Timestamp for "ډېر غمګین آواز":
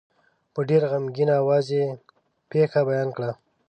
0.69-1.65